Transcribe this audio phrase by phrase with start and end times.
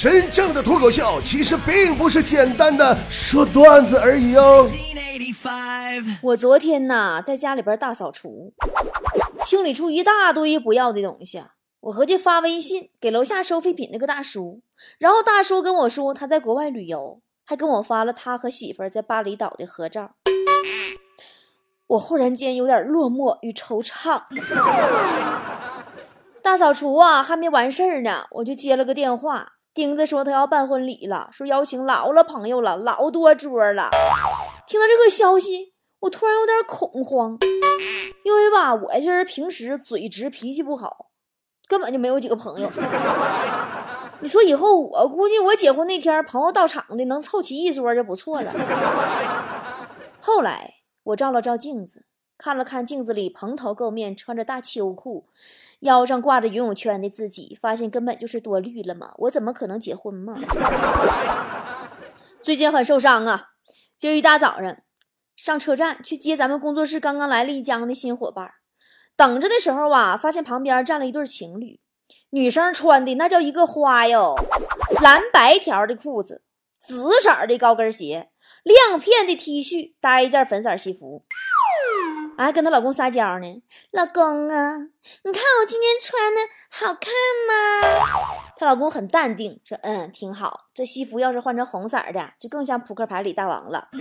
[0.00, 4.66] 真正的脱口秀其实并不是简单的说段子而已哦。
[6.22, 8.54] 我昨天呐，在家里边大扫除，
[9.44, 11.44] 清理出一大堆不要的东西。
[11.80, 14.62] 我合计发微信给楼下收废品那个大叔，
[14.98, 20.12] 然后大叔跟我说他在国外旅游，还跟我发了他和媳妇在巴厘岛的合照。
[21.88, 24.22] 我忽然间有点落寞与惆怅。
[26.40, 29.56] 大扫除啊，还没完事儿呢，我就接了个电话。
[29.72, 33.88] 钉子说他要办婚礼了，说邀请老了朋友了，老多桌了。
[34.66, 37.38] 听到这个消息，我突然有点恐慌，
[38.24, 41.06] 因为吧，我这人平时嘴直，脾气不好。
[41.68, 42.68] 根本就没有几个朋友。
[44.22, 48.52] 你说以后我估计我结婚那天朋友到场的能凑齐一桌就不错了。
[50.18, 50.74] 后来
[51.04, 52.06] 我照了照镜子，
[52.40, 55.26] 看了看镜子里蓬头垢面、穿着大秋裤、
[55.80, 59.12] 腰上挂着游泳圈的自己，发现根本就是多虑了嘛。
[59.18, 60.34] 我怎么可能结婚嘛？
[62.42, 63.50] 最近很受伤啊。
[63.98, 64.78] 今儿一大早上
[65.36, 68.50] 上车站去接咱们工作室刚刚来丽江的新伙伴。
[69.14, 71.78] 等着的时候啊，发现旁边站了一对情侣，
[72.30, 74.34] 女生穿的那叫一个花哟，
[75.02, 76.42] 蓝白条的裤子，
[76.80, 78.30] 紫色的高跟鞋，
[78.62, 81.26] 亮片的 T 恤，搭一件粉色西服，
[82.44, 83.62] 还跟她老公撒娇呢。
[83.90, 84.76] 老公啊，
[85.24, 87.12] 你看我今天穿的好看
[87.48, 87.52] 吗？
[88.56, 90.68] 她老公很淡定，说：“嗯，挺好。
[90.74, 93.88] 这西服要是换成红色的，就更像扑克牌里大王了。”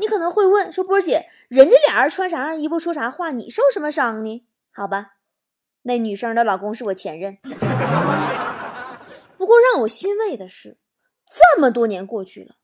[0.00, 5.14] 你可能会问说：“波姐，人家俩人穿啥样衣服说啥话，你受什么伤呢？”好吧，
[5.82, 7.38] 那女生的老公是我前任。
[9.36, 10.78] 不过让我欣慰的是，
[11.26, 12.56] 这么多年过去了，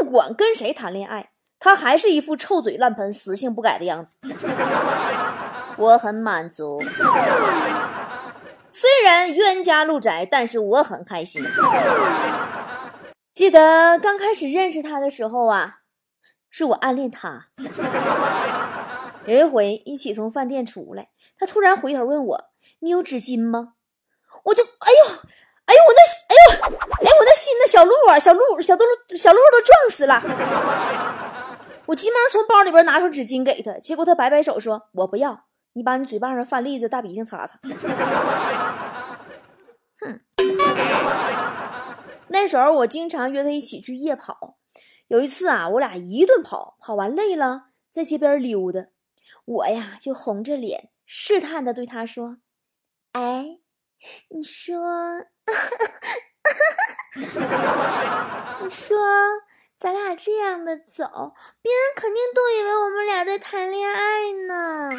[0.00, 1.32] 不管跟谁谈恋爱，
[1.64, 4.16] 他还是一副臭嘴烂盆、死性不改的样子。
[5.78, 6.82] 我很满足，
[8.68, 11.40] 虽然冤家路窄，但是我很开心。
[13.32, 15.78] 记得刚开始认识他的时候啊。
[16.54, 17.46] 是我暗恋他。
[19.24, 21.08] 有一回一起从饭店出来，
[21.38, 22.44] 他突然回头问我
[22.80, 23.72] ：“你有纸巾吗？”
[24.44, 25.12] 我就哎呦，
[25.64, 28.84] 哎呦我那哎呦哎我那心那小鹿啊小鹿小鹿
[29.16, 30.20] 小鹿都撞死了。
[31.92, 35.44] 我急忙从包里边拿出纸巾给他，结果他摆摆手说：“我不要，
[35.74, 37.58] 你把你嘴巴上饭粒子大鼻涕擦擦。
[40.00, 40.20] ”哼，
[42.28, 44.56] 那时候我经常约他一起去夜跑。
[45.08, 48.86] 有一次啊，我俩一顿跑，跑完累了，在街边溜达，
[49.44, 52.38] 我呀就红着脸试探的对他说
[53.12, 53.58] ：“哎，
[54.30, 54.80] 你说，
[58.62, 58.96] 你说，
[59.82, 61.02] 咱俩这样的走，
[61.60, 64.92] 别人肯定都以为我们俩在谈恋爱呢。”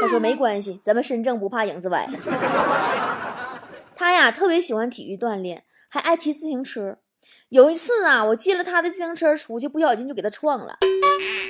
[0.00, 2.06] 他说：“没关系，咱们身正不怕影子歪。
[3.96, 6.98] ”他呀特别喜欢体育锻炼，还爱骑自行车。
[7.48, 10.76] 有一次啊，我借了他的自行车出去，不小心就给他撞了。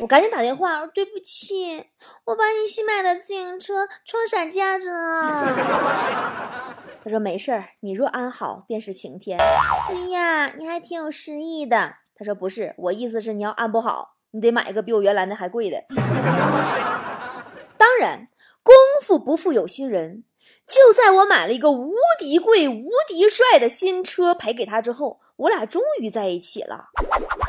[0.00, 1.84] 我赶紧打电话，我说对不起，
[2.24, 6.74] 我把你新买的自行车撞散架子了。
[7.04, 9.38] 他说没事儿，你若安好便是晴天。
[9.38, 11.96] 哎呀，你还挺有诗意的。
[12.20, 15.82] 他说不是，我意思是你要安不好，你得买一个比我原来的还贵的。
[17.78, 18.26] 当然，
[18.62, 20.24] 功夫不负有心人，
[20.66, 25.20] 就在我买了一个无敌贵、无敌帅的新车赔给他之后。
[25.36, 26.88] 我俩终于在一起了，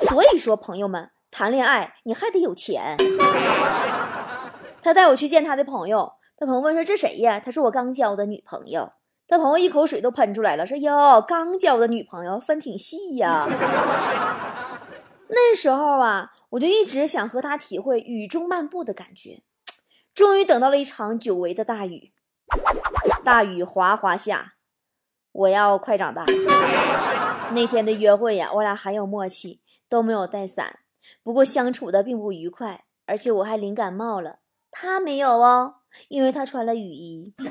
[0.07, 2.95] 所以说朋友们谈恋爱你还得有钱。
[4.81, 7.41] 他带我去见他的朋友，他朋友问说这谁呀？
[7.41, 8.93] 他说我刚交的女朋友。
[9.27, 13.45] 他朋友一口水都喷出来了，说哟刚交的女朋友分挺细呀。
[15.33, 19.43] 那时候啊，我就一直想和他体会雨中漫步的感觉。
[20.13, 22.11] 终于等到了一场久违的大雨，
[23.23, 24.55] 大雨哗哗下，
[25.31, 26.25] 我要快长大。
[27.53, 30.79] 那天的约会呀，我俩很有默契，都没有带伞，
[31.23, 35.75] 不过相处的并不愉快，而且我还淋感冒了，他没有哦，
[36.09, 37.33] 因为他穿了雨衣。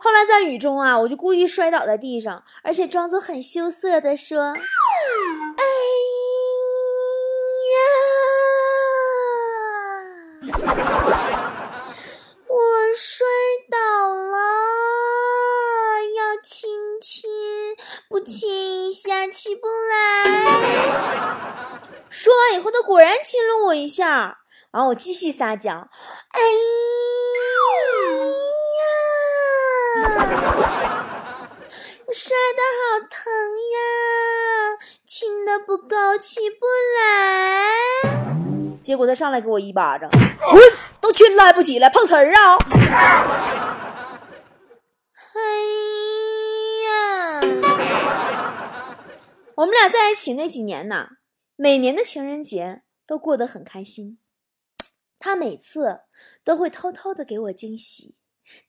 [0.00, 4.54] 后来在雨中啊，我就故意摔倒在地上，而且装作很羞涩的说
[22.58, 24.38] ：“以后，他果然亲了我一下，
[24.72, 25.70] 然后我继续撒娇。
[25.70, 26.40] 哎
[28.78, 30.10] 呀，
[32.06, 33.32] 你摔的好疼
[33.74, 33.78] 呀，
[35.06, 36.66] 亲的不够起不
[36.96, 37.00] 来。
[38.82, 40.60] 结果他上来给我一巴掌，滚！
[41.00, 42.56] 都亲了还不起来，碰瓷儿啊！
[45.34, 45.40] 哎
[46.86, 47.40] 呀！
[49.56, 51.08] 我们俩在一起那几年呐，
[51.60, 54.20] 每年的情人节都过得很开心。
[55.18, 56.02] 他每次
[56.44, 58.14] 都会偷偷的给我惊喜，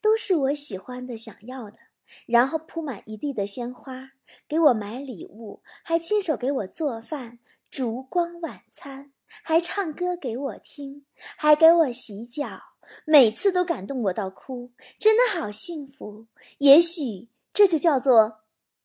[0.01, 1.77] 都是我喜欢的、想要的，
[2.25, 4.13] 然后铺满一地的鲜花，
[4.47, 7.37] 给我买礼物，还亲手给我做饭、
[7.69, 11.05] 烛光晚餐，还唱歌给我听，
[11.37, 12.59] 还给我洗脚，
[13.05, 16.25] 每次都感动我到哭，真的好幸福。
[16.57, 18.39] 也许这就叫做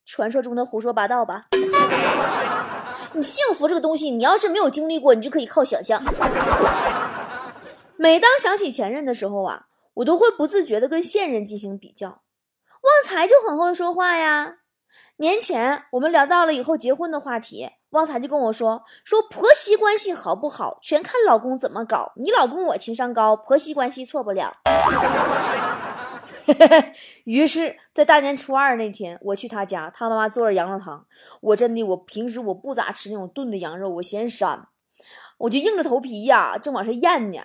[0.04, 1.46] 传说中的胡说八道吧。
[3.14, 6.02] 你幸福这个东西，你要是没有经历过，你就可以靠想象。
[7.96, 12.08] 每当想起前任的时候啊，我都会不自觉地跟现任进行比较。
[12.08, 14.56] 旺财就很会说话呀。
[15.16, 22.12] 年前我们聊到了以后结婚的话题，旺财就跟我说：“说婆媳关系好不好，全看老公怎么搞。
[22.16, 24.52] 你老公我情商高，婆媳关系错不了。”
[27.24, 31.06] 于是，在大年初二那天，我去他家，他妈妈做了羊肉汤。
[31.40, 34.60] 我真的，我平时我不咋吃那种炖的羊肉，我嫌膻，
[35.38, 37.40] 我就硬着头皮呀，正往上咽呢。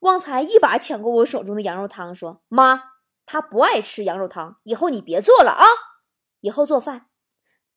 [0.00, 2.82] 旺财一把抢过我手中的羊肉汤，说：“妈，
[3.24, 5.64] 他不爱吃羊肉汤，以后你别做了啊！
[6.40, 7.06] 以后做饭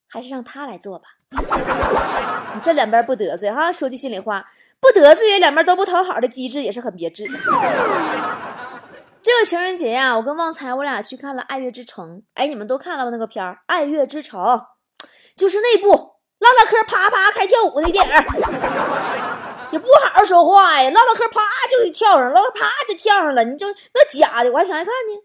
[0.07, 1.10] 还是让他来做吧。
[2.56, 4.45] 你这两边不得罪哈，说句心里话，
[4.80, 7.25] 不得罪，两边都不讨好的机制也是很别致。
[9.25, 12.18] 这个情人节呀，我跟旺财我俩去看了《爱乐之城》。
[12.36, 13.10] 哎，你们都看了吗？
[13.10, 14.39] 那个片儿《爱乐之城》，
[15.36, 15.89] 就是那部
[16.38, 18.13] 唠唠嗑、啪啪开跳舞的电影。”
[19.74, 21.42] 也不好好说话呀，唠唠嗑，啪
[21.72, 23.44] 就跳上，唠唠啪就跳上了。
[23.44, 25.24] 你就那假的，我还挺爱看呢。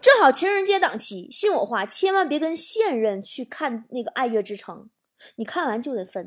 [0.00, 4.74] 正好情人节档期，信我话，千万别跟现任去看那个《爱乐之城》，
[5.36, 6.26] 你看完就得分。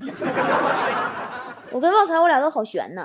[1.71, 3.01] 我跟旺财，我俩都好悬呢，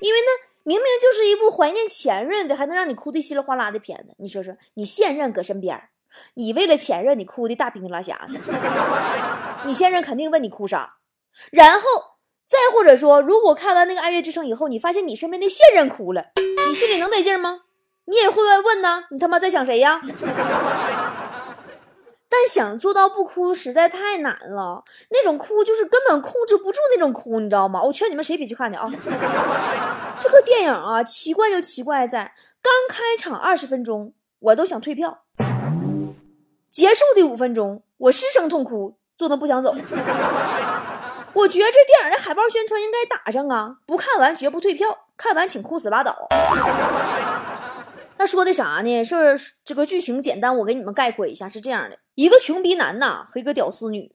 [0.00, 4.14] 因为那明明就是一部怀念前任的，还能让你哭的稀里哗啦的片子。
[4.18, 5.80] 你说说，你现任搁身边，
[6.34, 8.34] 你为了前任，你哭的大鼻涕拉瞎的，
[9.64, 10.96] 你现任肯定问你哭啥，
[11.50, 11.86] 然后。
[12.48, 16.26] 再或者说，如果看完那个《爱乐之城》以后，你发现你身边的现任哭了，
[16.68, 17.62] 你心里能得劲吗？
[18.04, 19.06] 你也会问呢？
[19.10, 20.00] 你他妈在想谁呀？
[22.28, 27.82] 但想做到不哭实在太难了，那种哭就是根本控制不住那种哭，你知道吗？
[27.82, 28.90] 我劝你们谁别去看去啊！
[30.18, 35.18] 这个电影啊，奇怪就奇怪在刚开场二十分钟，我都想退票；
[36.70, 39.74] 结束的五分钟，我失声痛哭，坐那不想走。
[41.32, 43.76] 我觉得这电影的海报宣传应该打上啊！
[43.86, 46.26] 不看完绝不退票，看完请哭死拉倒。
[48.18, 49.04] 他说的啥呢？
[49.04, 54.10] 是这个剧情简单，我给你们概括一下，是这样的：一个穷逼男呐和一个屌丝女，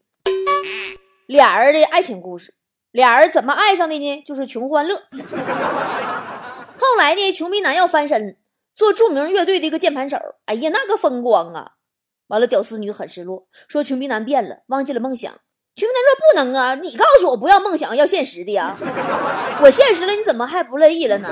[1.27, 2.55] 俩人的爱情故事。
[2.89, 4.23] 俩人怎么爱上的呢？
[4.25, 5.03] 就是穷欢乐。
[6.79, 8.37] 后来呢，穷逼男要翻身，
[8.73, 10.17] 做著名乐队的一个键盘手。
[10.45, 11.73] 哎呀，那个风光啊！
[12.29, 15.31] 完了，屌丝女很失落，说穷逼男变了，忘记了梦想。
[15.75, 16.73] 穷逼男说：“不能啊！
[16.81, 18.75] 你告诉我不要梦想，要现实的呀！
[19.61, 21.29] 我现实了，你怎么还不乐意了呢？”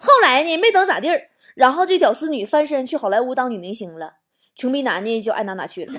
[0.00, 4.14] 后来呢，没等咋地儿，然后这屌丝女翻身去好莱坞当女明星了，
[4.54, 5.94] 穷逼男呢就爱哪哪去了。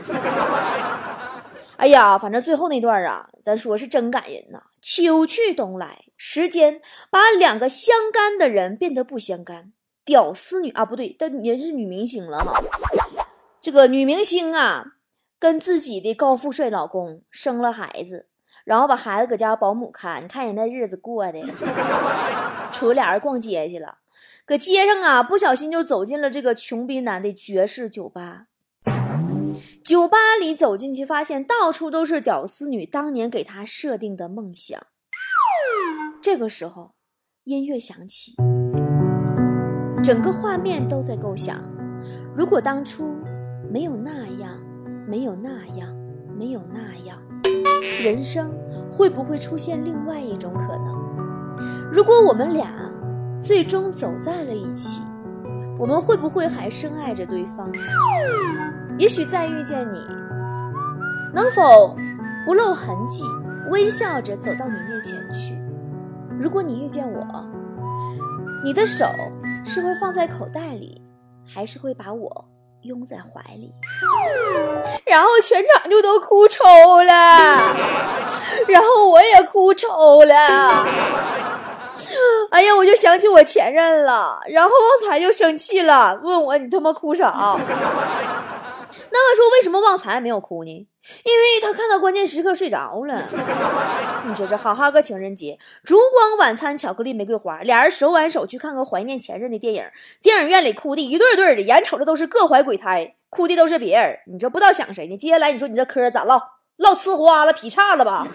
[1.78, 4.64] 哎呀，反正最后那段啊，咱说是真感人呐。
[4.82, 9.74] 秋去冬来，时间把两个相干的人变得不相干。
[10.04, 12.62] 屌丝女啊，不对，但也是女明星了哈。
[13.60, 14.94] 这个女明星啊。
[15.38, 18.30] 跟自己的高富帅老公生了孩子，
[18.64, 21.40] 然后把孩子搁家保姆看，你看人那日子过的，
[22.72, 23.98] 除俩人逛街去了，
[24.46, 28.48] 搁街上啊，不小心就走进了这个穷逼男的爵士酒吧。
[29.84, 34.80] 酒吧里走进去，发现到处都是屌丝女当年给他设定的梦想。
[36.22, 36.96] 这个时候，
[37.44, 38.36] 音乐响起，
[40.04, 41.64] 整个画面都在构想：
[42.36, 43.16] 如果当初
[43.72, 44.60] 没有那样。
[45.08, 45.96] 没有那样，
[46.36, 47.22] 没有那样，
[48.04, 48.52] 人生
[48.92, 51.92] 会不会出现另外一种可能？
[51.94, 52.85] 如果我们俩
[53.46, 55.04] 最终走在了一起，
[55.78, 57.72] 我们会不会还深爱着对方？
[58.98, 60.00] 也许再遇见你，
[61.32, 61.96] 能否
[62.44, 63.24] 不露痕迹，
[63.70, 65.54] 微笑着走到你面前去？
[66.40, 67.46] 如果你遇见我，
[68.64, 69.06] 你的手
[69.64, 71.00] 是会放在口袋里，
[71.46, 72.46] 还是会把我？
[72.82, 73.74] 拥在怀里，
[75.08, 76.64] 然后全场就都哭抽
[77.02, 77.12] 了，
[78.68, 80.86] 然后我也哭抽了。
[82.52, 87.32] 哎呀，我就想起我前任了，然后旺财就生气了，问我你他妈哭啥？
[89.12, 90.88] 那么说，为什么旺财没有哭呢？
[91.24, 93.24] 因为他看到关键时刻睡着了。
[94.28, 99.84] 你说这好好个情人节，烛光晚餐，巧克力玫瑰花，俩人手挽手去看个怀念前任的电影，
[100.22, 104.18] 电影院里哭的一对对的，眼瞅着都是各怀鬼胎，哭的都是别人。
[104.28, 105.18] 你这不知道想谁呢？
[105.18, 106.40] 接下来你说你这嗑咋唠？
[106.78, 108.26] 唠呲花了，劈叉了吧？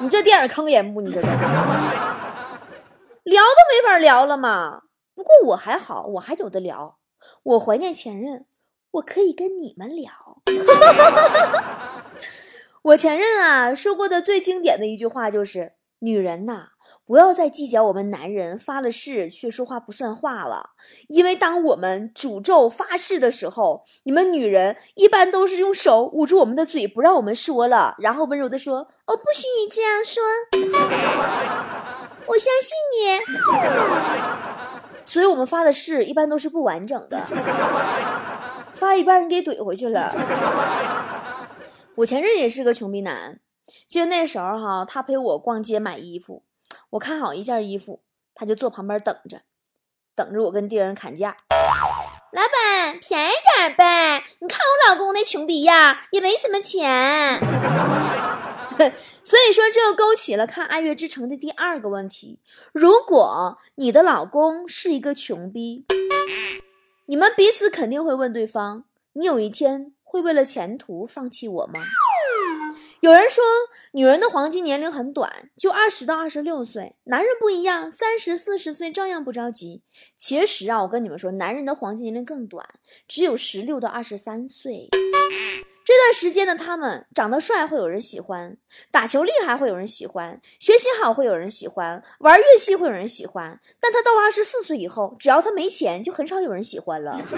[0.00, 1.00] 你这电影坑人不？
[1.00, 1.26] 你这是
[3.26, 4.82] 聊都没法聊了嘛？
[5.14, 6.98] 不过我还好，我还有的聊。
[7.42, 8.46] 我怀念前任。
[8.92, 10.10] 我可以跟你们聊。
[12.82, 16.68] 我前任啊说过的最经典的一句话就是：“女人呐，
[17.04, 20.70] 不要再计较我们男人发了誓却说话不算话了。
[21.08, 30.22] 因为当我们诅咒发誓的时候，你们女人一般都是用手捂住我们的嘴，不让我们说了，然后温柔的说：‘哦，不许你这样说，
[32.26, 33.20] 我相信你。’
[35.04, 37.20] 所以我们发的誓一般都是不完整的。”
[38.74, 40.12] 发一半，你给怼回去了。
[41.94, 43.40] 我前任也是个穷逼男，
[43.86, 46.42] 记得那时候哈，他陪我逛街买衣服，
[46.90, 48.02] 我看好一件衣服，
[48.34, 49.40] 他就坐旁边等着，
[50.14, 51.38] 等着我跟店员砍价。
[52.32, 54.22] 老板，便宜点呗！
[54.40, 57.40] 你看我老公那穷逼样，也没什么钱。
[59.24, 62.38] 所以说，这又勾起了看《爱乐之城》的第二个问题：
[62.72, 65.84] 如果你的老公是一个穷逼。
[67.08, 71.80] 你们彼此肯定会问对方：“你有一天会为了前途放弃我吗？”
[73.00, 73.44] 有人说，
[73.92, 76.96] 女人的黄金年龄很短，就二十到二十六岁。
[77.04, 79.82] 男人不一样，三十四十岁照样不着急。
[80.16, 82.66] 其实啊，我跟你们说，男人的黄金年龄更短，
[83.06, 84.88] 只有十六到二十三岁。
[85.86, 88.58] 这段时间的，他们长得帅会有人喜欢，
[88.90, 93.60] 打球厉害会有人喜欢，学习好会有人喜欢，玩乐器会有人喜欢。
[93.78, 97.20] 但他到了二十四岁以后，只要他没钱，就很少有人喜欢了。《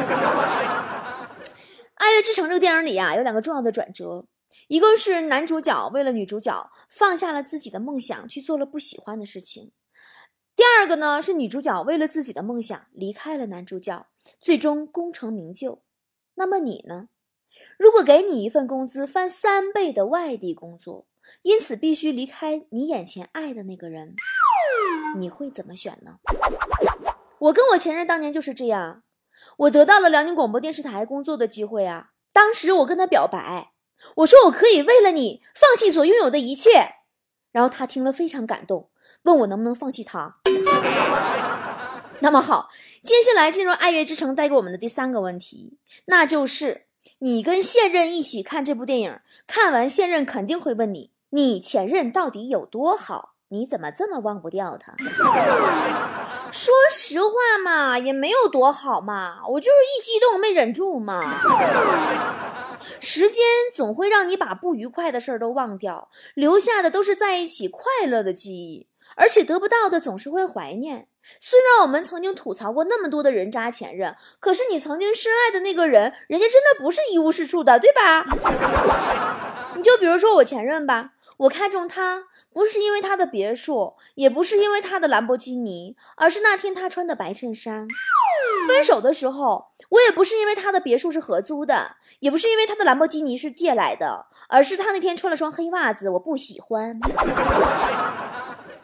[1.97, 4.25] 爱乐之城》这个电影里啊，有两个重要的转折，
[4.69, 9.73] 一个是男主角为了女主角放下了自己的梦想，去做了不喜欢的事情；
[10.57, 14.07] 第二个呢，是女主角为了自己的梦想离开了男主角，
[14.41, 15.83] 最终功成名就。
[16.37, 17.09] 那么你呢？
[17.79, 21.07] 如果给你一份工资翻三倍的外地工作，
[21.43, 24.17] 因此必须离开你眼前爱的那个人，
[25.17, 26.17] 你会怎么选呢？
[27.39, 29.05] 我跟我前任当年就是这样，
[29.59, 32.11] 我得到了辽宁广播电视台工作的机会啊。
[32.33, 33.73] 当时我跟他表白，
[34.17, 36.97] 我说我可以为了你放弃所拥有的一切，
[37.53, 38.91] 然后他听了非常感动，
[39.23, 40.39] 问我能不能放弃他。
[42.21, 42.69] 那么好，
[43.05, 46.88] 接下来进入《爱乐之城》带给我们的第三个问题，那就是。
[47.21, 53.35] 你跟现任一起看这部电影，看完现任肯定会问你：你前任到底有多好？
[53.51, 54.95] 你怎么这么忘不掉他？
[56.53, 57.31] 说实话
[57.65, 61.23] 嘛，也没有多好嘛，我就是一激动没忍住嘛。
[63.01, 68.87] 时间总会让你把不愉快的事儿都忘掉，留下的都是在一起快乐的记忆。
[69.17, 71.09] 而且得不到的总是会怀念。
[71.41, 78.25] 虽然我们曾经吐槽过那么多的人渣前任，可是你曾经深爱的那个人，人家真的不是一无是处的，对吧？
[79.77, 87.87] 你就比如说我前任吧，我看中他不是因为他的别墅，也不是因为他的兰博基尼，而是那天他穿的白衬衫。
[88.67, 96.99] 分手的时候，我也不是因为他的别墅是合租的，也不是因为他的兰博基尼是借来的，而是他那天穿了双黑袜子，我不喜欢。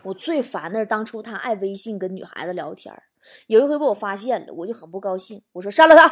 [0.04, 2.94] 我最烦的是当初他爱微信跟女孩子聊天
[3.46, 6.06] 有一回被我发现了，我就很不高兴，我说删了他，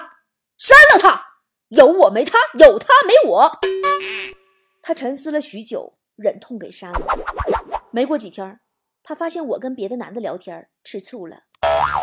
[0.57, 1.23] 删了他，
[1.69, 3.51] 有我没他，有他没我。
[4.83, 7.01] 他沉思了许久，忍痛给删了。
[7.91, 8.61] 没过几天，
[9.03, 11.43] 他发现我跟别的男的聊天，吃醋了，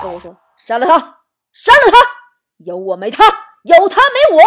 [0.03, 0.93] 跟我说删了他，
[1.51, 1.97] 删了他，
[2.57, 3.23] 有我没他，
[3.63, 4.43] 有他没我。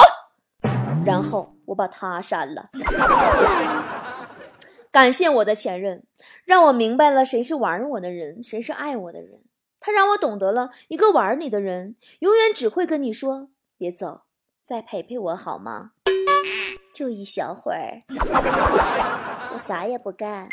[1.04, 2.70] 然后我把他删了。
[4.92, 6.04] 感谢我的前任，
[6.44, 9.40] 让我明白了谁是玩我的人，谁是爱我的人。
[9.80, 14.24] 他让我懂得了一个玩你的人，永远只会跟你说“别走，
[14.62, 15.92] 再陪陪我好吗？
[16.94, 18.02] 就一小会儿，
[19.54, 20.46] 我啥也不干。”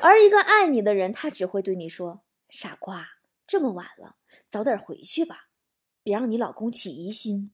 [0.00, 3.04] 而一个爱你的人，他只会对你说：“傻瓜，
[3.48, 4.14] 这么晚了，
[4.48, 5.48] 早点回去吧，
[6.04, 7.50] 别让你老公起疑心。”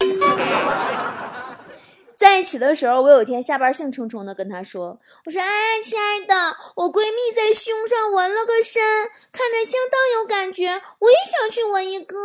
[2.16, 8.82] 在一起的时候，我有一天下班兴冲冲的跟他说：“我说，哎，亲爱的，我闺蜜在胸上纹了个身，
[9.30, 12.16] 看着相当有感觉，我也想去纹一个。”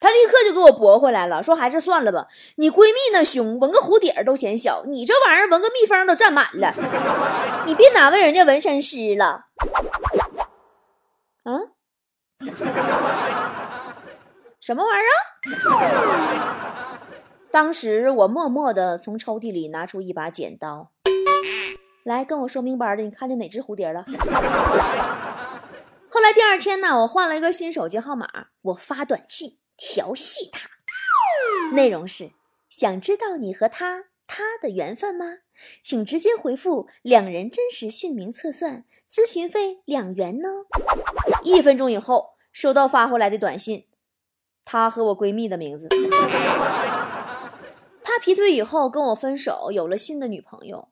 [0.00, 6.72] 他立刻就给我驳回来了，说：“还是算了吧，你闺蜜那胸纹个蝴蝶都嫌小，你这玩意儿纹个蜜蜂都占满了，
[7.66, 9.46] 你别难为人家纹身师了。”
[11.42, 11.58] 啊？
[14.60, 16.67] 什么玩意儿？
[17.60, 20.92] 当时我默默地从抽屉里拿出一把剪刀，
[22.04, 24.06] 来跟我说明白的，你看见哪只蝴蝶了？
[26.08, 28.28] 后来第二天呢，我换了一个新手机号码，
[28.62, 30.68] 我发短信调戏他，
[31.74, 32.30] 内容是：
[32.70, 35.38] 想知道你和他他的缘分吗？
[35.82, 40.48] 请直接回复两人真实姓名测算，咨询费两元呢。
[41.42, 43.86] 一分钟以后，收到发回来的短信，
[44.64, 45.88] 他和我闺蜜的名字。
[48.18, 50.88] 劈腿以后跟我分手，有了新的女朋友。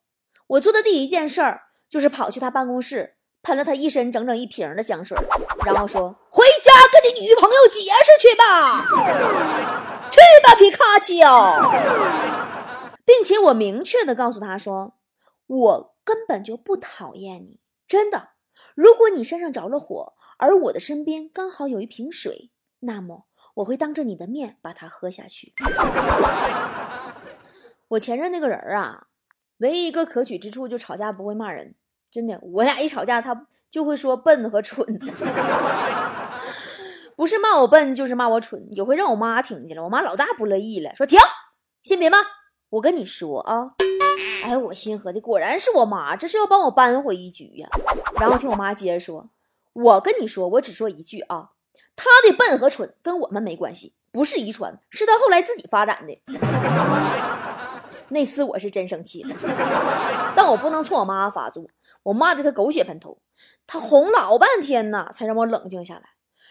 [0.47, 5.17] 我做的第一件事儿就是跑去他办公室，喷了他一身整整一瓶的香水，
[5.65, 8.85] 然后说：“回家跟你女朋友解释去吧，
[10.11, 11.15] 去吧，皮卡丘。”
[13.05, 14.95] 并且我明确的告诉他说
[15.47, 18.31] ：“我根本就不讨厌你，真的。
[18.75, 25.55] 如果你身上着了火，而我的身边刚好有一瓶水，那么我会当着你的面把它喝下去。”
[27.89, 29.07] 我前任那个人啊，
[29.59, 31.75] 唯一一个可取之处就吵架不会骂人，
[32.11, 32.39] 真的。
[32.43, 34.85] 我俩一吵架，他就会说笨和蠢，
[37.15, 41.19] 不是骂我笨就是骂我蠢，有回让我妈听见了，我妈老大不乐意了，说停，
[41.83, 42.19] 先别骂。
[42.71, 43.75] 我跟你说啊，
[44.45, 47.69] 哎，我心合的果然是我妈，这是要帮我扳回一局呀。
[48.21, 49.31] 然后听我妈接着说，
[49.73, 51.51] 我跟你说，我只说一句啊，
[51.95, 56.21] 他的笨和蠢跟我们没关系，不是遗传，是他后来自己发展的。
[58.09, 59.37] 那次我是真生气了，
[60.37, 61.65] 但我不能冲我妈发作，
[62.05, 63.19] 我骂的她狗血喷头，
[63.67, 66.03] 她哄老半天呢，才让我冷静下来。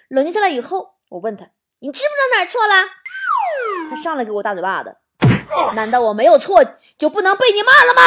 [0.09, 1.45] 冷静下来以后，我问她，
[1.79, 2.73] 你知不知道哪错了？
[3.89, 4.97] 她上来给我大嘴巴子。
[5.75, 6.61] 难道我没有错
[6.97, 8.01] 就不能被你骂了吗？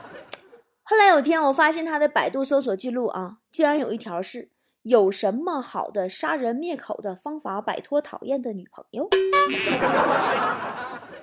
[0.82, 4.50] 后来有一天我发现他的百度搜索记录啊，竟然有一条是
[4.82, 9.08] 有什么好的杀人灭口的方法摆脱讨厌的女朋友？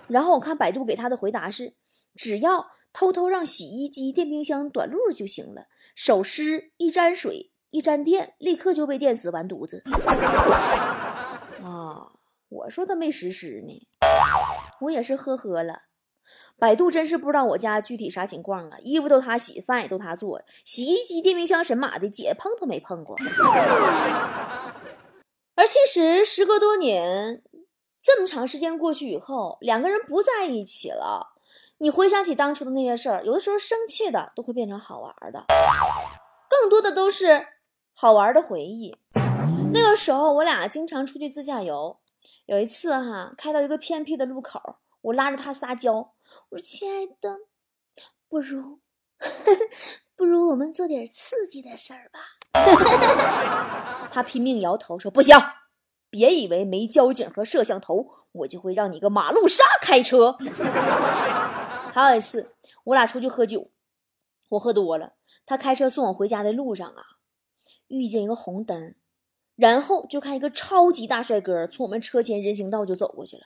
[0.07, 1.73] 然后我看百度给他的回答是，
[2.15, 9.83] 只要偷偷让洗衣机、电冰箱短路就行了，手湿一沾水一沾电，立刻就被电死，完犊子。
[11.63, 12.13] 啊。
[12.49, 13.89] 我说他没实施呢，
[14.79, 15.81] 我也是呵呵了。
[16.57, 18.77] 百度真是不知道我家具体啥情况啊！
[18.79, 23.17] 衣服都他洗，饭也都他做，洗衣机、电冰箱神马的，姐碰都没碰过。
[25.55, 27.43] 而其实时隔多年，
[28.01, 31.36] 这么长时间过去以后，两个人不在一起了，
[31.79, 35.45] 你回想起当初的那些事儿，有的时候生气的都会变成好玩的，
[36.49, 37.47] 更多的都是
[37.93, 38.97] 好玩的回忆。
[39.73, 41.97] 那个时候，我俩经常出去自驾游。
[42.45, 46.13] 有一次哈，开到一个偏僻的路口，我拉着他撒娇，
[46.49, 47.39] 我说：“亲爱的，
[48.29, 48.79] 不如，
[50.15, 52.19] 不如我们做点刺激的事儿吧。”
[54.10, 55.38] 他拼命摇头说：“不行，
[56.10, 60.38] 别以为没交警和摄像头，我就会让你个马路杀开车。
[61.93, 62.54] ”还有一次，
[62.86, 63.72] 我俩出去喝酒，
[64.50, 65.13] 我喝多了，
[65.46, 67.02] 他开车送我回家的路上啊，
[67.88, 68.96] 遇见一个红灯。
[69.56, 73.41] 然后就看一个超级大帅哥从我们车前人行道就走过去了，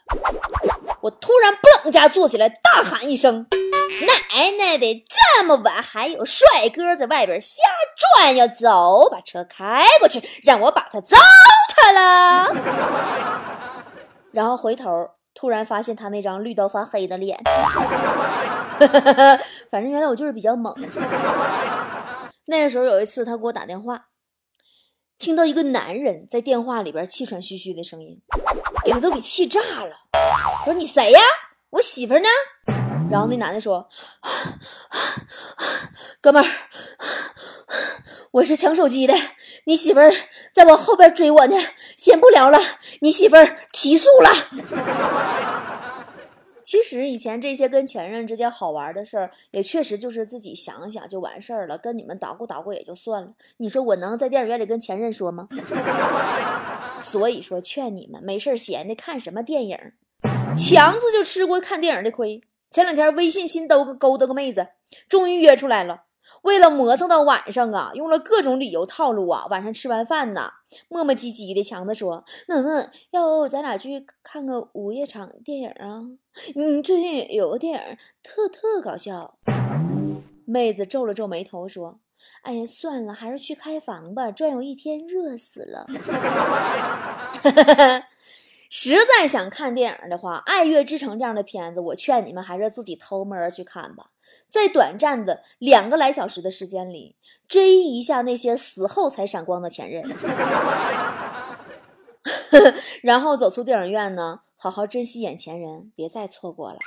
[1.02, 3.48] 我突然不冷家坐起来，大喊一声
[4.06, 7.64] ：“奶奶的，这么晚还有帅哥在外边瞎
[8.18, 11.18] 转悠，走，把车开过去，让我把他糟
[11.76, 12.48] 蹋了。
[14.32, 14.90] ”然后回头
[15.34, 17.38] 突然发现他那张绿到发黑的脸，
[19.70, 20.74] 反正原来我就是比较猛。
[22.46, 24.06] 那个时候有一次他给我打电话。
[25.18, 28.20] 听到一个男人在电话里边气喘吁吁的声音，
[28.84, 29.96] 给他都给气炸了。
[30.66, 31.20] 我说：“你谁呀？
[31.70, 32.28] 我媳妇呢？”
[33.10, 33.88] 然后那男的说
[36.22, 36.48] ：“哥们儿，
[38.32, 39.14] 我是抢手机的，
[39.66, 40.12] 你媳妇儿
[40.54, 41.56] 在我后边追我呢，
[41.98, 42.60] 先不聊了，
[43.02, 44.30] 你媳妇儿提速了。
[46.64, 53.32] ”其实以前这些跟前任之间好玩的事儿，也确实就是自己想想就完事儿了，跟你们捣鼓捣鼓也就算了。
[53.58, 55.50] 你说我能在电影院里跟前任说吗？
[57.04, 59.78] 所以说劝你们没事闲的看什么电影，
[60.56, 62.40] 强子就吃过看电影的亏。
[62.72, 64.70] 前两天微信新兜勾搭个妹子，
[65.10, 66.04] 终于约出来了。
[66.44, 69.46] 为了磨蹭到晚上啊，用了各种理由套路啊。
[69.50, 70.50] 晚上吃完饭呢，
[70.88, 76.00] 磨磨唧唧的，强子说：“能不能要咱俩去看个午夜场电影啊？
[76.56, 79.38] 嗯，最近有个电影特特搞笑。”
[80.48, 82.00] 妹子皱了皱眉头说
[82.44, 85.86] ：“哎呀，算了，还是去开房吧，转悠一天热死了。
[88.74, 94.12] ”实在想看电影的话，《爱乐之城》这样的片子，我劝你们还是自己偷摸去看吧。
[94.48, 97.18] 在短暂的两个来小时的时间里，
[97.50, 100.02] 追忆一下那些死后才闪光的前任，
[103.04, 106.80] 然后走出电影院呢，好好珍惜眼前人，别再错过了。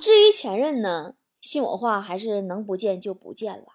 [0.00, 3.66] 至于前任呢，信我话，还是能不见就不见了。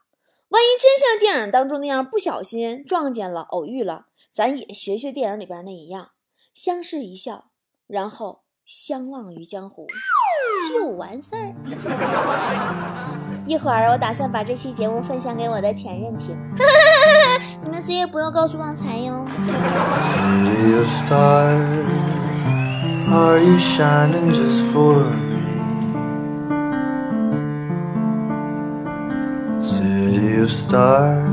[0.50, 6.10] 万一真像电影当中那样，不小心撞见了、偶遇了，咱也学学电影里边那一样，
[6.54, 7.46] 相视一笑，
[7.88, 9.88] 然后相忘于江湖，
[10.72, 11.52] 就完事儿。
[13.46, 16.38] 一会儿我打算把这期节目分享给我的前任听，
[17.64, 19.26] 你们谁也不要告诉旺财哟。
[19.26, 21.88] City of stars,
[23.12, 25.42] are you shining just for me?
[29.64, 31.26] City of stars,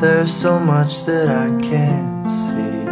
[0.00, 2.91] there's so much that I can't see.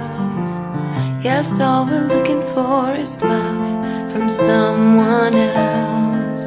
[1.22, 3.66] Yes, all we're looking for is love
[4.12, 6.42] from someone else.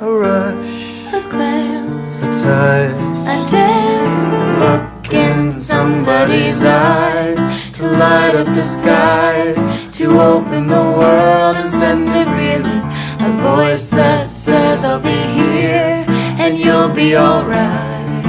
[0.00, 7.38] A rush, A glance, a touch, a dance, a look in somebody's eyes
[7.74, 9.56] to light up the skies,
[9.96, 12.82] to open the world and send it reeling.
[13.20, 16.04] A voice that says, I'll be here
[16.38, 18.24] and you'll be alright.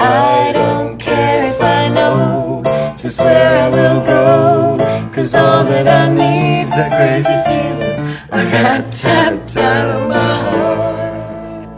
[0.00, 2.62] I don't care if I know
[2.98, 5.12] just where I will go.
[5.14, 7.98] Cause all that I need's this crazy feeling
[8.32, 11.68] I got tapped out of my heart.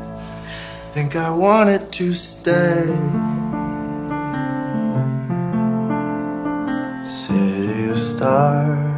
[0.92, 2.86] think I want it to stay.
[7.08, 8.97] City of stars,